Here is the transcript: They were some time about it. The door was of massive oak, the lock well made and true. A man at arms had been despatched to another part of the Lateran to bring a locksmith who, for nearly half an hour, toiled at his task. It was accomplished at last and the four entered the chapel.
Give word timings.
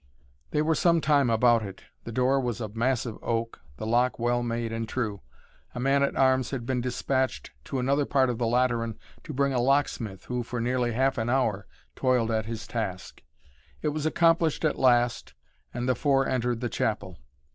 They 0.49 0.63
were 0.63 0.73
some 0.73 0.99
time 0.99 1.29
about 1.29 1.61
it. 1.61 1.83
The 2.05 2.11
door 2.11 2.41
was 2.41 2.59
of 2.59 2.75
massive 2.75 3.19
oak, 3.21 3.61
the 3.77 3.85
lock 3.85 4.17
well 4.17 4.41
made 4.41 4.73
and 4.73 4.89
true. 4.89 5.21
A 5.75 5.79
man 5.79 6.01
at 6.01 6.15
arms 6.15 6.49
had 6.49 6.65
been 6.65 6.81
despatched 6.81 7.51
to 7.65 7.77
another 7.77 8.05
part 8.07 8.31
of 8.31 8.39
the 8.39 8.47
Lateran 8.47 8.97
to 9.23 9.31
bring 9.31 9.53
a 9.53 9.61
locksmith 9.61 10.25
who, 10.25 10.41
for 10.41 10.59
nearly 10.59 10.93
half 10.93 11.19
an 11.19 11.29
hour, 11.29 11.67
toiled 11.95 12.31
at 12.31 12.47
his 12.47 12.65
task. 12.65 13.21
It 13.83 13.89
was 13.89 14.07
accomplished 14.07 14.65
at 14.65 14.79
last 14.79 15.35
and 15.71 15.87
the 15.87 15.93
four 15.93 16.27
entered 16.27 16.61
the 16.61 16.69
chapel. 16.69 17.19